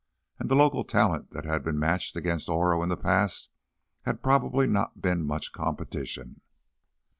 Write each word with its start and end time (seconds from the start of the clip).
And 0.39 0.49
the 0.49 0.55
local 0.55 0.83
talent 0.83 1.29
that 1.29 1.45
had 1.45 1.63
been 1.63 1.77
matched 1.77 2.15
against 2.15 2.49
Oro 2.49 2.81
in 2.81 2.89
the 2.89 2.97
past 2.97 3.49
had 4.01 4.23
probably 4.23 4.65
not 4.65 4.99
been 4.99 5.23
much 5.23 5.51
competition. 5.51 6.41